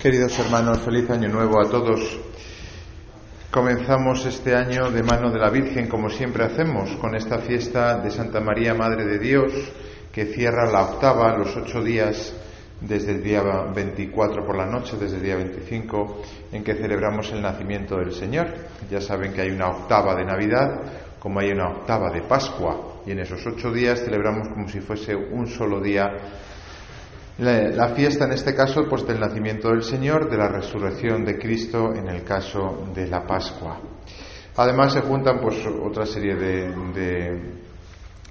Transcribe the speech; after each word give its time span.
Queridos 0.00 0.38
hermanos, 0.38 0.80
feliz 0.80 1.10
año 1.10 1.28
nuevo 1.28 1.60
a 1.60 1.68
todos. 1.68 2.00
Comenzamos 3.50 4.24
este 4.24 4.56
año 4.56 4.90
de 4.90 5.02
mano 5.02 5.30
de 5.30 5.38
la 5.38 5.50
Virgen, 5.50 5.88
como 5.88 6.08
siempre 6.08 6.42
hacemos, 6.42 6.92
con 6.92 7.14
esta 7.14 7.40
fiesta 7.40 7.98
de 7.98 8.10
Santa 8.10 8.40
María, 8.40 8.72
Madre 8.72 9.04
de 9.04 9.18
Dios, 9.18 9.52
que 10.10 10.24
cierra 10.24 10.72
la 10.72 10.84
octava, 10.84 11.36
los 11.36 11.54
ocho 11.54 11.82
días 11.82 12.32
desde 12.80 13.12
el 13.12 13.22
día 13.22 13.42
24 13.42 14.46
por 14.46 14.56
la 14.56 14.64
noche, 14.64 14.96
desde 14.98 15.18
el 15.18 15.22
día 15.22 15.36
25, 15.36 16.22
en 16.52 16.64
que 16.64 16.76
celebramos 16.76 17.30
el 17.32 17.42
nacimiento 17.42 17.98
del 17.98 18.12
Señor. 18.12 18.46
Ya 18.90 19.02
saben 19.02 19.34
que 19.34 19.42
hay 19.42 19.50
una 19.50 19.68
octava 19.68 20.14
de 20.14 20.24
Navidad, 20.24 20.80
como 21.18 21.40
hay 21.40 21.50
una 21.50 21.68
octava 21.68 22.10
de 22.10 22.22
Pascua, 22.22 23.02
y 23.04 23.10
en 23.10 23.18
esos 23.18 23.46
ocho 23.46 23.70
días 23.70 24.02
celebramos 24.02 24.48
como 24.48 24.66
si 24.66 24.80
fuese 24.80 25.14
un 25.14 25.46
solo 25.46 25.78
día 25.78 26.10
la, 27.40 27.88
fiesta 27.94 28.26
en 28.26 28.32
este 28.32 28.54
caso 28.54 28.86
pues 28.88 29.06
del 29.06 29.18
nacimiento 29.18 29.70
del 29.70 29.82
Señor, 29.82 30.30
de 30.30 30.36
la 30.36 30.48
resurrección 30.48 31.24
de 31.24 31.38
Cristo 31.38 31.94
en 31.94 32.08
el 32.08 32.22
caso 32.22 32.88
de 32.94 33.06
la 33.06 33.26
Pascua. 33.26 33.80
Además 34.56 34.92
se 34.92 35.00
juntan 35.00 35.40
pues 35.40 35.64
otra 35.66 36.04
serie 36.04 36.34
de, 36.34 36.70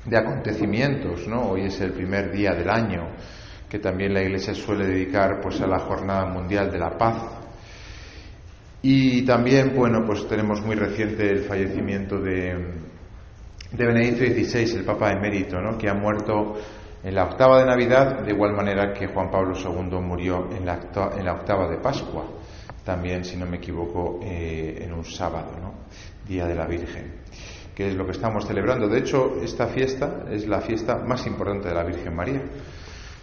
de, 0.05 0.17
acontecimientos, 0.17 1.27
¿no? 1.27 1.51
Hoy 1.51 1.65
es 1.65 1.81
el 1.81 1.93
primer 1.93 2.31
día 2.31 2.51
del 2.51 2.69
año 2.69 3.15
que 3.67 3.79
también 3.79 4.13
la 4.13 4.21
Iglesia 4.21 4.53
suele 4.53 4.85
dedicar 4.85 5.39
pues 5.41 5.59
a 5.61 5.67
la 5.67 5.79
Jornada 5.79 6.25
Mundial 6.25 6.71
de 6.71 6.79
la 6.79 6.97
Paz. 6.97 7.23
Y 8.81 9.23
también, 9.23 9.73
bueno, 9.75 10.03
pues 10.05 10.27
tenemos 10.27 10.61
muy 10.61 10.75
reciente 10.75 11.29
el 11.29 11.39
fallecimiento 11.39 12.19
de, 12.19 12.53
de 13.71 13.85
Benedicto 13.85 14.25
XVI, 14.25 14.77
el 14.77 14.85
Papa 14.85 15.11
emérito, 15.11 15.59
¿no? 15.59 15.77
que 15.77 15.89
ha 15.89 15.93
muerto 15.93 16.57
en 17.03 17.15
la 17.15 17.23
octava 17.23 17.59
de 17.59 17.65
Navidad, 17.65 18.21
de 18.21 18.31
igual 18.31 18.53
manera 18.53 18.93
que 18.93 19.07
Juan 19.07 19.31
Pablo 19.31 19.55
II 19.55 19.99
murió 20.01 20.49
en 20.51 20.65
la, 20.65 20.79
en 21.17 21.25
la 21.25 21.33
octava 21.33 21.67
de 21.69 21.77
Pascua, 21.77 22.25
también, 22.83 23.23
si 23.23 23.37
no 23.37 23.45
me 23.45 23.57
equivoco, 23.57 24.19
eh, 24.23 24.79
en 24.81 24.93
un 24.93 25.05
sábado, 25.05 25.51
¿no? 25.61 25.73
Día 26.27 26.45
de 26.45 26.55
la 26.55 26.65
Virgen, 26.65 27.21
que 27.75 27.89
es 27.89 27.95
lo 27.95 28.05
que 28.05 28.11
estamos 28.11 28.45
celebrando. 28.45 28.87
De 28.87 28.99
hecho, 28.99 29.35
esta 29.41 29.67
fiesta 29.67 30.25
es 30.29 30.47
la 30.47 30.61
fiesta 30.61 30.97
más 30.97 31.25
importante 31.25 31.69
de 31.69 31.75
la 31.75 31.83
Virgen 31.83 32.15
María. 32.15 32.41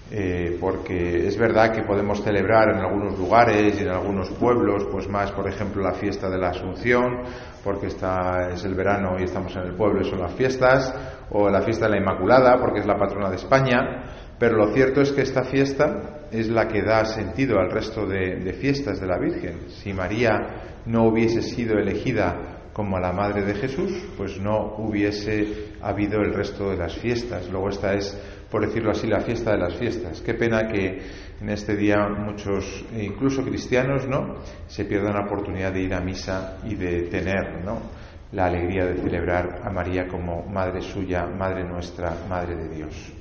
Eh, 0.09 0.56
porque 0.61 1.27
es 1.27 1.37
verdad 1.37 1.72
que 1.72 1.83
podemos 1.83 2.22
celebrar 2.22 2.69
en 2.69 2.77
algunos 2.77 3.19
lugares 3.19 3.81
y 3.81 3.83
en 3.83 3.89
algunos 3.89 4.31
pueblos, 4.31 4.87
pues 4.93 5.09
más, 5.09 5.33
por 5.33 5.48
ejemplo, 5.48 5.83
la 5.83 5.95
fiesta 5.95 6.31
de 6.31 6.39
la 6.39 6.50
Asunción, 6.50 7.25
porque 7.65 7.89
está, 7.89 8.50
es 8.50 8.65
el 8.65 8.75
verano 8.75 9.17
y 9.19 9.25
estamos 9.25 9.56
en 9.56 9.62
el 9.62 9.75
pueblo 9.75 10.03
y 10.03 10.05
son 10.09 10.20
las 10.20 10.33
fiestas, 10.34 10.95
o 11.30 11.48
la 11.50 11.62
fiesta 11.62 11.86
de 11.86 11.92
la 11.92 11.98
Inmaculada, 11.98 12.58
porque 12.60 12.80
es 12.80 12.86
la 12.86 12.98
patrona 12.98 13.30
de 13.30 13.36
España, 13.36 14.05
pero 14.38 14.56
lo 14.56 14.72
cierto 14.72 15.00
es 15.00 15.12
que 15.12 15.22
esta 15.22 15.44
fiesta 15.44 16.27
es 16.30 16.48
la 16.48 16.69
que 16.69 16.82
da 16.82 17.05
sentido 17.05 17.58
al 17.58 17.70
resto 17.70 18.06
de, 18.06 18.52
fiestas 18.52 19.00
de 19.00 19.06
la 19.06 19.19
Virgen. 19.19 19.69
Si 19.69 19.92
María 19.92 20.82
no 20.86 21.04
hubiese 21.04 21.42
sido 21.42 21.78
elegida 21.78 22.70
como 22.72 22.98
la 22.98 23.12
Madre 23.12 23.42
de 23.42 23.54
Jesús, 23.54 23.92
pues 24.16 24.38
no 24.38 24.74
hubiese 24.77 25.72
habido 25.80 26.20
el 26.20 26.34
resto 26.34 26.70
de 26.70 26.77
las 26.77 26.94
fiestas. 26.97 27.48
Luego 27.50 27.70
esta 27.70 27.94
es 27.94 28.16
por 28.50 28.64
decirlo 28.64 28.91
así, 28.91 29.06
la 29.06 29.20
fiesta 29.20 29.52
de 29.52 29.58
las 29.58 29.74
fiestas. 29.74 30.20
Qué 30.20 30.34
pena 30.34 30.69
que 30.69 31.00
en 31.41 31.48
este 31.50 31.77
día 31.77 32.08
muchos, 32.08 32.84
incluso 32.97 33.42
cristianos, 33.42 34.06
¿no? 34.06 34.36
se 34.66 34.84
pierdan 34.84 35.14
la 35.14 35.27
oportunidad 35.27 35.72
de 35.72 35.82
ir 35.82 35.94
a 35.94 36.00
misa 36.00 36.58
y 36.64 36.74
de 36.74 37.02
tener, 37.02 37.64
¿no? 37.64 38.06
La 38.32 38.46
alegría 38.46 38.84
de 38.86 39.00
celebrar 39.00 39.60
a 39.64 39.70
María 39.70 40.08
como 40.08 40.42
Madre 40.46 40.82
suya, 40.82 41.27
Madre 41.27 41.64
nuestra, 41.64 42.16
Madre 42.28 42.56
de 42.56 42.69
Dios. 42.69 43.12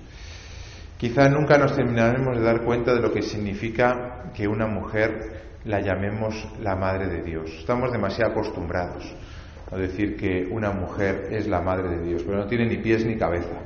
Quizá 0.97 1.29
nunca 1.29 1.57
nos 1.57 1.75
terminaremos 1.75 2.37
de 2.37 2.43
dar 2.43 2.61
cuenta 2.61 2.93
de 2.93 3.01
lo 3.01 3.11
que 3.11 3.21
significa 3.21 4.31
que 4.33 4.47
una 4.47 4.65
mujer 4.65 5.43
la 5.65 5.81
llamemos 5.81 6.47
la 6.61 6.75
Madre 6.75 7.07
de 7.07 7.21
Dios. 7.21 7.51
Estamos 7.59 7.91
demasiado 7.91 8.31
acostumbrados 8.31 9.03
a 9.71 9.75
decir 9.77 10.15
que 10.15 10.47
una 10.49 10.71
mujer 10.71 11.27
es 11.31 11.47
la 11.47 11.61
Madre 11.61 11.97
de 11.97 12.03
Dios, 12.05 12.23
pero 12.23 12.37
no 12.37 12.47
tiene 12.47 12.65
ni 12.67 12.77
pies 12.77 13.05
ni 13.05 13.17
cabeza. 13.17 13.59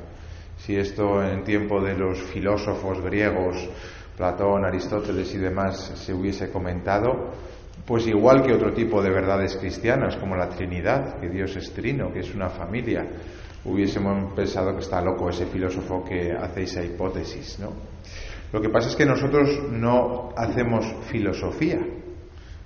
Si 0.58 0.76
esto 0.76 1.24
en 1.24 1.44
tiempo 1.44 1.82
de 1.82 1.96
los 1.96 2.20
filósofos 2.34 3.02
griegos, 3.02 3.70
Platón, 4.18 4.66
Aristóteles 4.66 5.34
y 5.34 5.38
demás, 5.38 5.94
se 5.96 6.14
hubiese 6.14 6.52
comentado, 6.52 7.32
pues 7.90 8.06
igual 8.06 8.44
que 8.44 8.54
otro 8.54 8.72
tipo 8.72 9.02
de 9.02 9.10
verdades 9.10 9.58
cristianas, 9.58 10.16
como 10.18 10.36
la 10.36 10.48
Trinidad, 10.48 11.20
que 11.20 11.28
Dios 11.28 11.56
es 11.56 11.74
trino, 11.74 12.14
que 12.14 12.20
es 12.20 12.36
una 12.36 12.48
familia, 12.48 13.04
hubiésemos 13.66 14.32
pensado 14.36 14.76
que 14.76 14.82
está 14.82 15.02
loco 15.02 15.28
ese 15.28 15.48
filósofo 15.48 16.04
que 16.04 16.32
hace 16.32 16.62
esa 16.62 16.84
hipótesis, 16.84 17.58
¿no? 17.58 17.74
Lo 18.54 18.62
que 18.62 18.70
pasa 18.70 18.90
es 18.90 18.96
que 18.96 19.08
nosotros 19.08 19.72
no 19.72 20.30
hacemos 20.38 20.86
filosofía. 21.08 21.80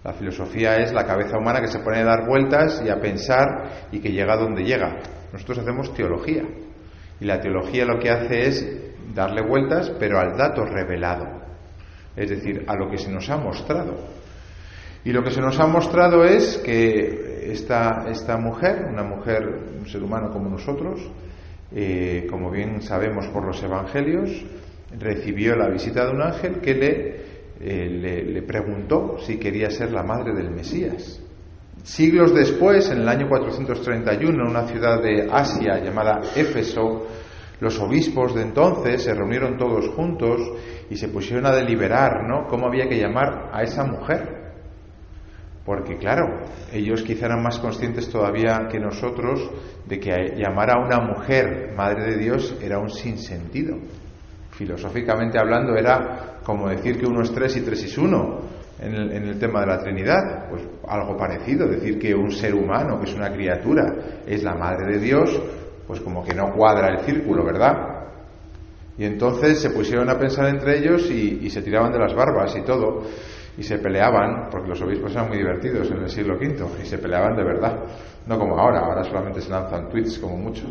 La 0.04 0.12
filosofía 0.12 0.76
es 0.82 0.92
la 0.92 1.06
cabeza 1.06 1.38
humana 1.38 1.62
que 1.62 1.68
se 1.68 1.80
pone 1.80 2.00
a 2.00 2.04
dar 2.04 2.28
vueltas 2.28 2.84
y 2.86 2.90
a 2.90 3.00
pensar 3.00 3.88
y 3.94 4.02
que 4.02 4.12
llega 4.12 4.36
donde 4.36 4.66
llega. 4.66 4.98
Nosotros 5.32 5.60
hacemos 5.60 5.94
teología. 5.94 6.44
Y 7.22 7.24
la 7.24 7.40
teología 7.40 7.86
lo 7.86 7.98
que 7.98 8.10
hace 8.10 8.48
es 8.48 8.68
darle 9.16 9.42
vueltas, 9.42 9.90
pero 9.98 10.20
al 10.20 10.36
dato 10.36 10.66
revelado, 10.66 11.44
es 12.14 12.30
decir, 12.30 12.66
a 12.68 12.76
lo 12.76 12.90
que 12.92 12.98
se 12.98 13.10
nos 13.10 13.30
ha 13.30 13.38
mostrado. 13.38 14.23
Y 15.06 15.12
lo 15.12 15.24
que 15.24 15.32
se 15.32 15.42
nos 15.42 15.60
ha 15.60 15.68
mostrado 15.68 16.24
es 16.24 16.58
que 16.60 17.52
esta, 17.52 18.06
esta 18.10 18.38
mujer, 18.38 18.86
una 18.90 19.04
mujer, 19.04 19.44
un 19.80 19.88
ser 19.88 20.02
humano 20.02 20.30
como 20.32 20.50
nosotros, 20.50 21.02
eh, 21.76 22.26
como 22.30 22.50
bien 22.50 22.82
sabemos 22.82 23.28
por 23.28 23.46
los 23.46 23.62
evangelios, 23.62 24.30
recibió 24.98 25.56
la 25.56 25.70
visita 25.70 26.06
de 26.06 26.12
un 26.12 26.22
ángel 26.22 26.62
que 26.62 26.74
le, 26.74 27.16
eh, 27.60 27.90
le, 27.90 28.24
le, 28.24 28.42
preguntó 28.44 29.18
si 29.20 29.38
quería 29.38 29.70
ser 29.70 29.92
la 29.92 30.04
madre 30.04 30.34
del 30.34 30.52
Mesías. 30.52 31.20
Siglos 31.84 32.34
después, 32.34 32.90
en 32.90 33.00
el 33.00 33.10
año 33.10 33.28
431, 33.28 34.32
en 34.32 34.50
una 34.50 34.68
ciudad 34.68 35.02
de 35.02 35.28
Asia 35.30 35.84
llamada 35.84 36.22
Éfeso, 36.36 37.08
los 37.60 37.78
obispos 37.80 38.36
de 38.36 38.44
entonces 38.44 39.04
se 39.04 39.14
reunieron 39.14 39.58
todos 39.58 39.90
juntos 39.90 40.40
y 40.90 40.96
se 40.96 41.10
pusieron 41.10 41.46
a 41.46 41.52
deliberar, 41.52 42.24
¿no? 42.28 42.48
Cómo 42.48 42.68
había 42.68 42.88
que 42.88 43.00
llamar 43.00 43.50
a 43.52 43.64
esa 43.64 43.84
mujer. 43.84 44.43
Porque 45.66 45.98
claro, 45.98 46.42
ellos 46.72 47.04
quizá 47.04 47.28
eran 47.28 47.42
más 47.42 47.60
conscientes 47.60 48.10
todavía 48.10 48.68
que 48.70 48.80
nosotros 48.80 49.50
de 49.86 50.00
que 50.00 50.34
llamar 50.36 50.72
a 50.72 50.80
una 50.80 51.00
mujer 51.00 51.74
madre 51.76 52.12
de 52.12 52.18
Dios 52.18 52.58
era 52.62 52.80
un 52.80 52.90
sinsentido. 52.90 53.78
Filosóficamente 54.52 55.40
hablando 55.40 55.76
era 55.76 56.40
como 56.44 56.68
decir 56.68 57.00
que 57.00 57.08
uno 57.08 57.22
es 57.22 57.32
tres 57.32 57.56
y 57.58 57.62
tres 57.62 57.84
es 57.84 57.98
uno 57.98 58.42
en 58.80 59.28
el, 59.28 59.40
tema 59.40 59.62
de 59.62 59.68
la 59.68 59.80
Trinidad? 59.80 60.50
Pues 60.50 60.64
algo 60.88 61.16
parecido, 61.16 61.68
decir 61.68 61.98
que 61.98 62.14
un 62.14 62.32
ser 62.32 62.54
humano, 62.54 63.00
que 63.00 63.10
es 63.10 63.16
una 63.16 63.32
criatura, 63.32 64.22
es 64.26 64.44
la 64.44 64.56
madre 64.56 64.98
de 64.98 65.00
Dios, 65.00 65.42
pues 65.88 66.02
como 66.02 66.24
que 66.24 66.34
no 66.34 66.52
cuadra 66.54 66.90
el 66.90 67.00
círculo, 67.06 67.46
¿verdad? 67.46 68.04
Y 68.98 69.06
entonces 69.06 69.60
se 69.60 69.70
pusieron 69.72 70.10
a 70.10 70.20
pensar 70.20 70.48
entre 70.48 70.78
ellos 70.78 71.10
y, 71.10 71.50
se 71.50 71.62
tiraban 71.62 71.92
de 71.92 72.00
las 72.00 72.14
barbas 72.14 72.56
y 72.56 72.62
todo, 72.62 73.04
y 73.58 73.64
se 73.64 73.78
peleaban, 73.78 74.50
porque 74.50 74.70
los 74.70 74.82
obispos 74.82 75.12
eran 75.12 75.28
muy 75.28 75.38
divertidos 75.38 75.90
en 75.92 76.04
el 76.04 76.10
siglo 76.10 76.36
V, 76.36 76.82
y 76.82 76.86
se 76.86 76.98
peleaban 76.98 77.36
de 77.36 77.44
verdad, 77.44 77.80
no 78.26 78.40
como 78.40 78.58
ahora, 78.58 78.80
ahora 78.80 79.04
solamente 79.04 79.42
se 79.42 79.50
lanzan 79.50 79.90
tweets 79.90 80.20
como 80.20 80.38
mucho. 80.38 80.64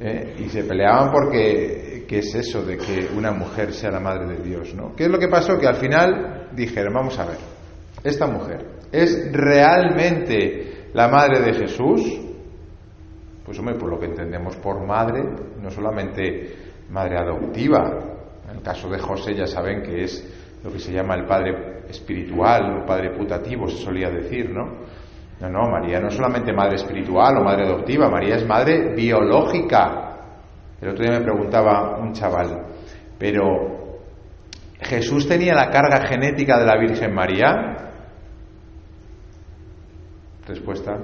¿eh? 0.00 0.36
y 0.38 0.48
se 0.48 0.64
peleaban 0.64 1.12
porque, 1.12 2.04
¿qué 2.08 2.18
es 2.18 2.34
eso 2.34 2.64
de 2.64 2.76
que 2.76 3.08
una 3.16 3.30
mujer 3.30 3.72
sea 3.72 3.90
la 3.90 4.00
madre 4.00 4.26
de 4.26 4.42
Dios? 4.42 4.74
¿no? 4.74 4.94
¿Qué 4.94 5.04
es 5.04 5.10
lo 5.10 5.18
que 5.18 5.28
pasó? 5.28 5.58
Que 5.58 5.66
al 5.66 5.76
final 5.76 6.48
dijeron, 6.52 6.94
vamos 6.94 7.18
a 7.18 7.26
ver, 7.26 7.38
esta 8.02 8.26
mujer 8.26 8.66
es 8.90 9.32
realmente 9.32 10.88
la 10.92 11.08
madre 11.08 11.40
de 11.40 11.54
Jesús, 11.54 12.20
pues 13.44 13.58
hombre, 13.58 13.74
por 13.74 13.90
lo 13.90 13.98
que 13.98 14.06
entendemos 14.06 14.56
por 14.56 14.84
madre, 14.86 15.22
no 15.60 15.70
solamente 15.70 16.56
madre 16.90 17.18
adoptiva, 17.18 18.14
en 18.48 18.56
el 18.56 18.62
caso 18.62 18.88
de 18.88 18.98
José 18.98 19.34
ya 19.34 19.46
saben 19.46 19.82
que 19.82 20.04
es 20.04 20.43
lo 20.64 20.72
que 20.72 20.78
se 20.78 20.92
llama 20.92 21.14
el 21.14 21.26
padre 21.26 21.82
espiritual 21.88 22.78
o 22.78 22.86
padre 22.86 23.10
putativo, 23.10 23.68
se 23.68 23.76
solía 23.76 24.08
decir, 24.08 24.50
¿no? 24.50 24.84
No, 25.40 25.50
no, 25.50 25.70
María 25.70 26.00
no 26.00 26.08
es 26.08 26.14
solamente 26.14 26.52
madre 26.52 26.76
espiritual 26.76 27.36
o 27.38 27.44
madre 27.44 27.66
adoptiva, 27.66 28.08
María 28.08 28.36
es 28.36 28.46
madre 28.46 28.94
biológica. 28.94 30.16
El 30.80 30.88
otro 30.88 31.04
día 31.04 31.18
me 31.18 31.24
preguntaba 31.24 31.98
un 31.98 32.12
chaval, 32.12 32.66
pero 33.18 33.84
¿Jesús 34.84 35.26
tenía 35.26 35.54
la 35.54 35.70
carga 35.70 36.06
genética 36.06 36.58
de 36.58 36.66
la 36.66 36.76
Virgen 36.76 37.14
María? 37.14 37.90
Respuesta. 40.46 40.98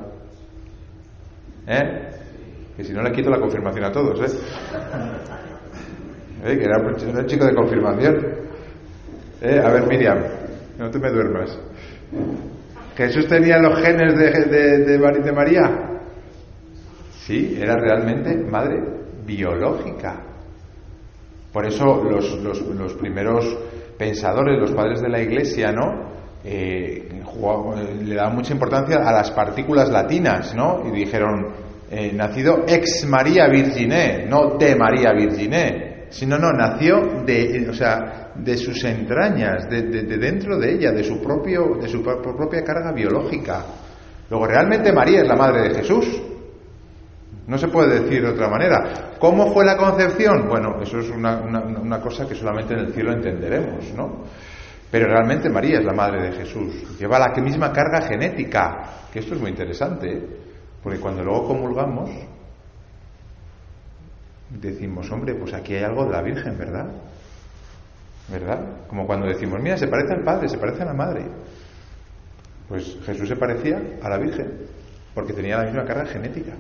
¿Eh? 1.67 2.11
Que 2.77 2.85
si 2.85 2.93
no 2.93 3.03
le 3.03 3.11
quito 3.13 3.31
la 3.31 3.41
confirmación 3.41 3.85
a 3.85 3.93
todos, 3.93 4.21
¿eh? 4.21 4.39
¿Eh? 6.45 6.59
Que 6.59 6.65
era 6.65 6.79
un 6.79 7.27
chico 7.27 7.47
de 7.47 7.55
confirmación. 7.55 8.50
¿Eh? 9.41 9.61
A 9.63 9.71
ver, 9.71 9.87
Miriam, 9.87 10.19
no 10.79 10.91
te 10.91 10.99
me 10.99 11.11
duermas. 11.11 11.59
¿Jesús 12.97 13.27
tenía 13.27 13.59
los 13.59 13.79
genes 13.81 14.17
de, 14.17 14.99
de, 14.99 15.33
María? 15.33 16.01
Sí, 17.25 17.57
era 17.59 17.77
realmente 17.77 18.37
madre 18.37 18.77
biológica. 19.25 20.21
Por 21.53 21.67
eso 21.67 22.05
los, 22.05 22.39
los, 22.43 22.93
primeros 22.95 23.47
pensadores, 23.97 24.61
los 24.61 24.73
padres 24.73 25.01
de 25.01 25.09
la 25.09 25.21
Iglesia, 25.21 25.73
¿no? 25.73 26.11
eh, 26.45 27.09
le 28.05 28.15
daban 28.15 28.35
mucha 28.35 28.53
importancia 28.53 28.99
a 28.99 29.13
las 29.13 29.31
partículas 29.31 29.89
latinas, 29.91 30.55
¿no? 30.55 30.83
Y 30.87 30.91
dijeron, 30.91 31.49
eh, 31.91 32.13
nacido 32.13 32.65
ex 32.67 33.07
María 33.07 33.49
Virginé, 33.49 34.27
no 34.27 34.57
de 34.57 34.77
María 34.77 35.13
Virginé, 35.13 35.90
sino 36.11 36.39
no, 36.39 36.53
nació 36.53 37.23
de, 37.25 37.67
o 37.71 37.73
sea, 37.73 38.33
de 38.35 38.57
sus 38.57 38.85
entrañas, 38.85 39.69
de, 39.71 39.83
dentro 39.83 40.59
de 40.59 40.75
ella, 40.75 40.93
de 40.93 41.05
su, 41.05 41.23
propio, 41.23 41.79
de 41.81 41.89
su 41.89 42.03
propia 42.03 42.63
carga 42.63 42.93
biológica. 42.93 43.65
Luego, 44.29 44.47
realmente 44.47 44.93
María 44.93 45.23
es 45.23 45.29
la 45.29 45.37
madre 45.37 45.69
de 45.69 45.75
Jesús. 45.77 46.23
No 47.47 47.59
se 47.59 47.69
puede 47.69 48.01
decir 48.01 48.23
de 48.23 48.31
otra 48.31 48.49
manera. 48.49 49.13
¿Cómo 49.19 49.53
fue 49.53 49.65
la 49.65 49.77
concepción? 49.77 50.49
Bueno, 50.49 50.81
eso 50.81 51.01
es 51.01 51.11
una, 51.11 51.41
una 51.41 52.01
cosa 52.01 52.29
que 52.29 52.35
solamente 52.35 52.75
en 52.75 52.81
el 52.81 52.93
cielo 52.93 53.13
entenderemos, 53.13 53.93
¿no? 53.97 54.25
Pero 54.91 55.07
realmente 55.07 55.49
María 55.49 55.79
es 55.79 55.85
la 55.85 55.93
madre 55.93 56.23
de 56.23 56.33
Jesús. 56.33 56.99
Lleva 56.99 57.19
la 57.19 57.33
misma 57.41 57.73
carga 57.73 58.03
genética, 58.03 59.07
que 59.13 59.21
esto 59.21 59.35
es 59.35 59.41
muy 59.41 59.51
interesante, 59.51 60.13
¿eh? 60.13 60.27
porque 60.83 60.99
cuando 60.99 61.23
luego 61.23 61.47
comulgamos, 61.47 62.11
decimos, 64.51 65.11
hombre, 65.11 65.35
pues 65.35 65.55
aquí 65.55 65.75
hay 65.75 65.85
algo 65.85 66.05
de 66.05 66.11
la 66.11 66.23
Virgen, 66.23 66.59
¿verdad? 66.59 66.87
¿Verdad? 68.29 68.87
Como 68.89 69.07
cuando 69.07 69.27
decimos, 69.27 69.61
mira, 69.61 69.77
se 69.77 69.89
parece 69.89 70.15
al 70.15 70.25
Padre, 70.25 70.49
se 70.49 70.59
parece 70.59 70.83
a 70.83 70.87
la 70.87 70.95
Madre. 70.95 71.27
Pues 72.69 72.99
Jesús 73.05 73.29
se 73.29 73.37
parecía 73.37 73.81
a 74.03 74.09
la 74.09 74.19
Virgen, 74.19 74.67
porque 75.15 75.33
tenía 75.33 75.59
la 75.59 75.65
misma 75.65 75.85
carga 75.85 76.07
genética. 76.07 76.53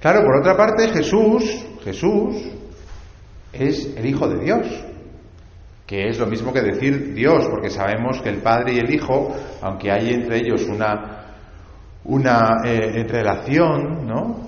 Claro, 0.00 0.22
por 0.22 0.36
otra 0.36 0.56
parte, 0.56 0.88
Jesús, 0.88 1.66
Jesús 1.82 2.36
es 3.52 3.96
el 3.96 4.06
Hijo 4.06 4.28
de 4.28 4.44
Dios 4.44 4.84
que 5.86 6.08
es 6.08 6.18
lo 6.18 6.26
mismo 6.26 6.52
que 6.52 6.62
decir 6.62 7.14
Dios, 7.14 7.46
porque 7.50 7.68
sabemos 7.68 8.20
que 8.22 8.30
el 8.30 8.38
Padre 8.38 8.74
y 8.74 8.78
el 8.78 8.94
Hijo, 8.94 9.34
aunque 9.60 9.90
hay 9.90 10.14
entre 10.14 10.38
ellos 10.38 10.64
una, 10.66 11.24
una 12.04 12.56
eh, 12.64 13.04
relación, 13.06 14.06
¿no? 14.06 14.40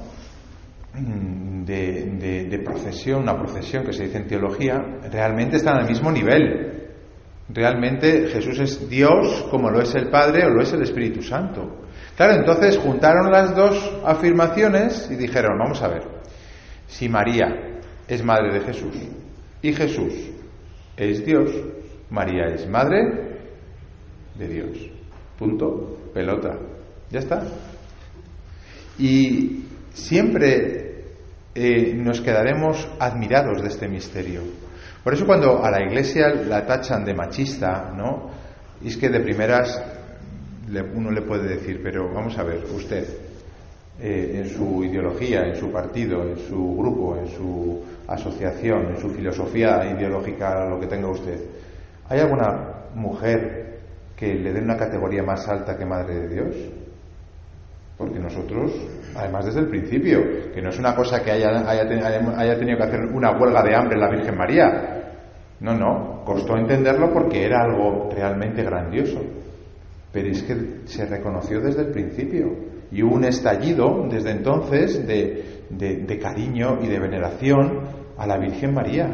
De, 1.66 2.46
de, 2.48 2.58
procesión, 2.60 3.22
una 3.22 3.36
procesión 3.36 3.84
que 3.84 3.92
se 3.92 4.04
dice 4.04 4.18
en 4.18 4.28
teología, 4.28 4.78
realmente 5.10 5.56
están 5.56 5.78
al 5.78 5.88
mismo 5.88 6.12
nivel. 6.12 6.92
Realmente 7.48 8.28
Jesús 8.28 8.60
es 8.60 8.88
Dios 8.88 9.48
como 9.50 9.68
lo 9.68 9.80
es 9.80 9.92
el 9.96 10.08
Padre 10.08 10.46
o 10.46 10.50
lo 10.50 10.62
es 10.62 10.72
el 10.72 10.82
Espíritu 10.82 11.22
Santo. 11.22 11.86
Claro, 12.16 12.34
entonces 12.34 12.78
juntaron 12.78 13.32
las 13.32 13.56
dos 13.56 14.00
afirmaciones 14.04 15.08
y 15.10 15.16
dijeron, 15.16 15.58
vamos 15.58 15.82
a 15.82 15.88
ver, 15.88 16.02
si 16.86 17.08
María 17.08 17.80
es 18.06 18.22
madre 18.24 18.52
de 18.52 18.60
Jesús 18.60 18.94
y 19.60 19.72
Jesús 19.72 20.12
es 20.96 21.26
Dios, 21.26 21.50
María 22.10 22.46
es 22.54 22.68
madre 22.68 23.40
de 24.38 24.48
Dios. 24.48 24.90
Punto, 25.36 25.98
pelota. 26.14 26.56
Ya 27.10 27.18
está. 27.18 27.42
Y 28.98 29.64
siempre 29.92 30.85
eh, 31.56 31.94
nos 31.94 32.20
quedaremos 32.20 32.86
admirados 32.98 33.62
de 33.62 33.68
este 33.68 33.88
misterio. 33.88 34.42
Por 35.02 35.14
eso 35.14 35.24
cuando 35.24 35.64
a 35.64 35.70
la 35.70 35.82
iglesia 35.82 36.28
la 36.28 36.66
tachan 36.66 37.04
de 37.04 37.14
machista, 37.14 37.92
¿no? 37.96 38.30
es 38.84 38.96
que 38.96 39.08
de 39.08 39.20
primeras 39.20 39.82
uno 40.94 41.10
le 41.10 41.22
puede 41.22 41.48
decir, 41.48 41.80
pero 41.82 42.12
vamos 42.12 42.36
a 42.38 42.42
ver, 42.42 42.64
usted, 42.74 43.06
eh, 44.00 44.42
en 44.42 44.48
su 44.50 44.84
ideología, 44.84 45.46
en 45.46 45.56
su 45.56 45.70
partido, 45.70 46.22
en 46.28 46.36
su 46.38 46.76
grupo, 46.76 47.16
en 47.16 47.28
su 47.28 47.82
asociación, 48.08 48.88
en 48.88 49.00
su 49.00 49.08
filosofía 49.10 49.90
ideológica, 49.90 50.68
lo 50.68 50.78
que 50.80 50.86
tenga 50.86 51.08
usted, 51.08 51.40
¿hay 52.08 52.20
alguna 52.20 52.88
mujer 52.94 53.78
que 54.16 54.34
le 54.34 54.52
dé 54.52 54.60
una 54.60 54.76
categoría 54.76 55.22
más 55.22 55.48
alta 55.48 55.76
que 55.76 55.86
Madre 55.86 56.14
de 56.20 56.28
Dios? 56.28 56.56
Porque 57.96 58.18
nosotros, 58.18 58.72
además 59.16 59.46
desde 59.46 59.60
el 59.60 59.68
principio, 59.68 60.52
que 60.52 60.62
no 60.62 60.70
es 60.70 60.78
una 60.78 60.94
cosa 60.94 61.22
que 61.22 61.30
haya, 61.30 61.68
haya, 61.68 61.86
tenido 62.58 62.76
que 62.76 62.84
hacer 62.84 63.00
una 63.12 63.32
huelga 63.32 63.62
de 63.62 63.74
hambre 63.74 63.98
la 63.98 64.10
Virgen 64.10 64.36
María, 64.36 64.96
no, 65.60 65.74
no, 65.74 66.22
costó 66.24 66.56
entenderlo 66.56 67.12
porque 67.12 67.44
era 67.44 67.62
algo 67.62 68.10
realmente 68.14 68.62
grandioso. 68.62 69.20
Pero 70.12 70.28
es 70.28 70.42
que 70.42 70.86
se 70.86 71.06
reconoció 71.06 71.60
desde 71.60 71.82
el 71.82 71.88
principio 71.88 72.46
y 72.90 73.02
hubo 73.02 73.16
un 73.16 73.24
estallido 73.24 74.06
desde 74.08 74.30
entonces 74.30 75.06
de, 75.06 75.64
de, 75.70 76.18
cariño 76.18 76.78
y 76.82 76.86
de 76.86 76.98
veneración 76.98 77.80
a 78.16 78.26
la 78.26 78.38
Virgen 78.38 78.74
María. 78.74 79.08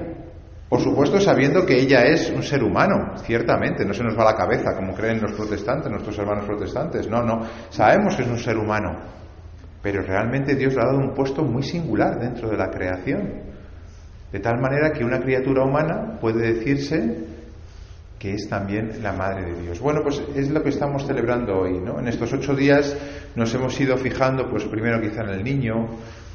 Por 0.69 0.81
supuesto, 0.81 1.20
sabiendo 1.20 1.66
que 1.66 1.78
ella 1.78 2.02
es 2.04 2.31
un 2.31 2.43
ser 2.43 2.62
humano, 2.62 3.14
ciertamente, 3.19 3.84
no 3.84 3.93
se 3.93 4.02
nos 4.02 4.19
va 4.19 4.25
la 4.25 4.34
cabeza 4.34 4.75
como 4.75 4.94
creen 4.94 5.20
los 5.20 5.32
protestantes, 5.32 5.90
nuestros 5.90 6.19
hermanos 6.19 6.46
protestantes, 6.46 7.08
no, 7.08 7.22
no, 7.22 7.40
sabemos 7.69 8.16
que 8.16 8.22
es 8.22 8.28
un 8.28 8.38
ser 8.38 8.56
humano, 8.56 8.96
pero 9.82 10.02
realmente 10.02 10.55
Dios 10.55 10.75
le 10.75 10.81
ha 10.81 10.87
dado 10.87 10.99
un 10.99 11.12
puesto 11.12 11.43
muy 11.43 11.62
singular 11.62 12.19
dentro 12.20 12.49
de 12.49 12.56
la 12.56 12.70
creación, 12.70 13.43
de 14.31 14.40
tal 14.40 14.61
manera 14.61 14.93
que 14.93 15.05
una 15.05 15.20
criatura 15.20 15.64
humana 15.64 16.19
puede 16.20 16.55
decirse 16.55 17.32
que 18.19 18.34
es 18.34 18.49
también 18.49 19.02
la 19.02 19.12
Madre 19.12 19.52
de 19.52 19.62
Dios. 19.62 19.81
Bueno, 19.81 20.00
pues 20.05 20.23
es 20.37 20.49
lo 20.49 20.62
que 20.62 20.69
estamos 20.69 21.05
celebrando 21.05 21.58
hoy, 21.58 21.81
¿no? 21.81 21.99
En 21.99 22.06
estos 22.06 22.32
ocho 22.32 22.55
días 22.55 22.96
nos 23.34 23.52
hemos 23.52 23.79
ido 23.81 23.96
fijando, 23.96 24.49
pues 24.49 24.64
primero 24.67 25.00
quizá 25.00 25.23
en 25.23 25.31
el 25.31 25.43
niño, 25.43 25.88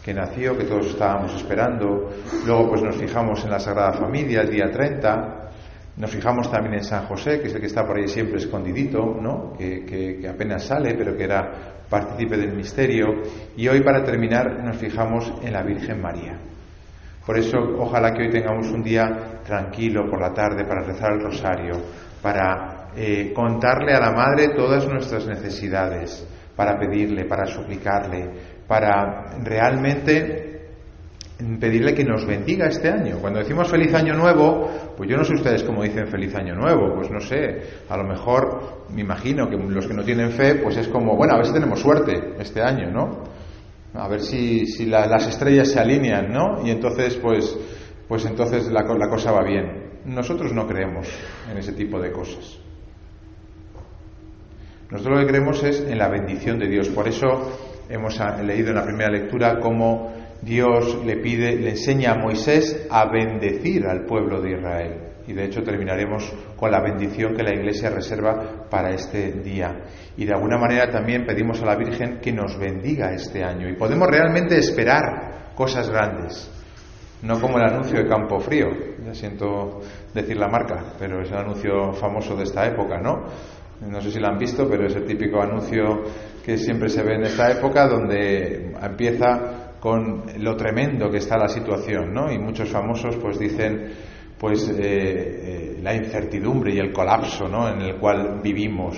que 0.04 0.14
nació, 0.14 0.58
que 0.58 0.66
todos 0.66 0.88
estábamos 0.88 1.34
esperando. 1.36 2.12
Luego 2.46 2.70
pues 2.70 2.82
nos 2.82 2.98
fijamos 2.98 3.44
en 3.46 3.52
la 3.52 3.60
Sagrada 3.60 3.94
Familia 3.94 4.42
el 4.42 4.52
día 4.52 4.70
30. 4.70 5.47
Nos 5.98 6.12
fijamos 6.12 6.52
también 6.52 6.76
en 6.76 6.84
San 6.84 7.06
José, 7.06 7.40
que 7.40 7.48
es 7.48 7.56
el 7.56 7.60
que 7.60 7.66
está 7.66 7.86
por 7.86 7.98
ahí 7.98 8.08
siempre 8.08 8.38
escondidito, 8.38 9.00
¿no? 9.20 9.54
que, 9.58 9.84
que, 9.84 10.28
apenas 10.28 10.64
sale, 10.64 10.94
pero 10.94 11.18
que 11.18 11.24
era 11.24 11.82
partícipe 11.90 12.38
del 12.38 12.56
misterio. 12.56 13.08
Y 13.56 13.68
hoy, 13.68 13.82
para 13.82 14.04
terminar, 14.04 14.64
nos 14.64 14.78
fijamos 14.78 15.34
en 15.42 15.54
la 15.54 15.64
Virgen 15.64 16.00
María. 16.00 16.38
Por 17.26 17.38
eso, 17.40 17.58
ojalá 17.80 18.14
que 18.14 18.24
hoy 18.24 18.30
tengamos 18.30 18.68
un 18.72 18.84
día 18.84 19.42
tranquilo 19.44 20.08
por 20.10 20.22
la 20.22 20.34
tarde 20.34 20.66
para 20.66 20.84
rezar 20.86 21.14
el 21.14 21.22
rosario, 21.22 21.74
para 22.22 22.92
eh, 22.96 23.34
contarle 23.34 23.94
a 23.94 24.00
la 24.00 24.12
Madre 24.12 24.50
todas 24.56 24.88
nuestras 24.88 25.26
necesidades, 25.28 26.26
para 26.56 26.78
pedirle, 26.78 27.26
para 27.26 27.48
suplicarle, 27.48 28.30
para 28.68 29.36
realmente 29.44 30.47
pedirle 31.60 31.94
que 31.94 32.04
nos 32.04 32.26
bendiga 32.26 32.68
este 32.68 32.90
año. 32.90 33.20
Cuando 33.20 33.40
decimos 33.40 33.70
feliz 33.70 33.94
año 33.94 34.16
nuevo, 34.16 34.70
pues 34.98 35.10
yo 35.10 35.18
no 35.18 35.24
sé 35.24 35.36
ustedes 35.36 35.64
cómo 35.64 35.84
dicen 35.84 36.08
feliz 36.08 36.34
año 36.36 36.56
nuevo, 36.56 36.96
pues 36.96 37.12
no 37.12 37.20
sé, 37.20 37.62
a 37.88 37.98
lo 37.98 38.04
mejor 38.04 38.86
me 38.94 39.02
imagino 39.02 39.48
que 39.48 39.56
los 39.56 39.86
que 39.86 39.94
no 39.94 40.04
tienen 40.04 40.32
fe, 40.32 40.56
pues 40.56 40.78
es 40.78 40.88
como, 40.88 41.16
bueno, 41.16 41.36
a 41.36 41.38
ver 41.38 41.46
si 41.46 41.54
tenemos 41.54 41.80
suerte 41.80 42.34
este 42.40 42.62
año, 42.62 42.90
¿no? 42.90 43.24
A 43.94 44.08
ver 44.08 44.22
si, 44.22 44.66
si 44.66 44.86
las 44.86 45.28
estrellas 45.28 45.70
se 45.70 45.80
alinean, 45.80 46.32
¿no? 46.32 46.66
Y 46.66 46.72
entonces, 46.72 47.16
pues, 47.16 47.58
pues 48.08 48.26
entonces 48.26 48.68
la, 48.72 48.82
la 48.82 49.10
cosa 49.10 49.32
va 49.32 49.44
bien. 49.44 50.02
Nosotros 50.06 50.54
no 50.54 50.68
creemos 50.68 51.08
en 51.52 51.58
ese 51.58 51.74
tipo 51.74 52.00
de 52.00 52.12
cosas. 52.12 52.60
Nosotros 54.90 55.20
lo 55.20 55.26
que 55.26 55.32
creemos 55.32 55.64
es 55.64 55.82
en 55.82 55.98
la 55.98 56.08
bendición 56.08 56.58
de 56.60 56.68
Dios. 56.68 56.88
Por 56.90 57.08
eso 57.08 57.26
hemos 57.90 58.18
leído 58.44 58.70
en 58.70 58.76
la 58.76 58.86
primera 58.86 59.10
lectura 59.10 59.60
cómo 59.60 60.14
Dios 60.42 61.04
le 61.06 61.18
pide, 61.18 61.56
le 61.56 61.72
enseña 61.72 62.14
a 62.14 62.18
Moisés 62.18 62.88
a 62.90 63.06
bendecir 63.06 63.86
al 63.86 64.06
pueblo 64.06 64.42
de 64.42 64.52
Israel. 64.52 65.08
Y 65.28 65.34
de 65.34 65.46
hecho 65.46 65.62
terminaremos 65.62 66.34
con 66.56 66.72
la 66.72 66.82
bendición 66.82 67.36
que 67.36 67.44
la 67.44 67.54
Iglesia 67.54 67.90
reserva 67.90 68.66
para 68.70 68.92
este 68.92 69.34
día. 69.34 69.84
Y 70.16 70.26
de 70.26 70.34
alguna 70.34 70.58
manera 70.58 70.90
también 70.90 71.26
pedimos 71.26 71.62
a 71.62 71.66
la 71.66 71.76
Virgen 71.76 72.20
que 72.22 72.32
nos 72.32 72.58
bendiga 72.58 73.12
este 73.12 73.44
año. 73.44 73.68
Y 73.68 73.76
podemos 73.76 74.08
realmente 74.08 74.58
esperar 74.58 75.52
cosas 75.54 75.90
grandes. 75.90 76.50
No 77.24 77.42
como 77.42 77.58
el 77.58 77.64
anuncio 77.64 77.98
de 77.98 78.08
Campo 78.08 78.40
Frío, 78.40 78.68
ya 79.04 79.14
siento 79.14 79.82
decir 80.14 80.38
la 80.38 80.48
marca, 80.48 80.94
pero 81.00 81.22
es 81.22 81.32
el 81.32 81.38
anuncio 81.38 81.92
famoso 81.94 82.36
de 82.36 82.44
esta 82.44 82.66
época, 82.66 83.00
¿no? 83.02 83.26
No 83.82 84.02
sé 84.02 84.12
si 84.12 84.20
lo 84.20 84.28
han 84.28 84.38
visto, 84.38 84.68
pero 84.70 84.86
es 84.88 84.96
el 84.96 85.06
típico 85.06 85.42
anuncio 85.42 86.04
que 86.44 86.58
siempre 86.58 86.90
se 86.90 87.04
ve 87.04 87.16
en 87.16 87.24
esta 87.24 87.52
época, 87.52 87.88
donde 87.88 88.72
empieza 88.82 89.57
con 89.80 90.24
lo 90.40 90.56
tremendo 90.56 91.10
que 91.10 91.18
está 91.18 91.38
la 91.38 91.48
situación, 91.48 92.14
¿no? 92.14 92.32
Y 92.32 92.40
muchos 92.40 92.70
famosos 92.70 93.16
pues 93.18 93.40
dicen 93.40 93.92
pues 94.38 94.70
eh, 94.70 94.76
eh, 94.78 95.80
la 95.82 95.96
incertidumbre 95.96 96.74
y 96.74 96.80
el 96.80 96.92
colapso, 96.92 97.48
¿no? 97.48 97.70
En 97.70 97.82
el 97.82 97.96
cual 97.96 98.40
vivimos 98.44 98.96